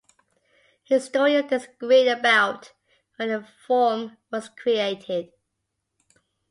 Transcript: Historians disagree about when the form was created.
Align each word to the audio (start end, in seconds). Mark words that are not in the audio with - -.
Historians 0.83 1.51
disagree 1.51 2.09
about 2.09 2.71
when 3.17 3.29
the 3.29 3.45
form 3.67 4.17
was 4.31 4.49
created. 4.49 5.31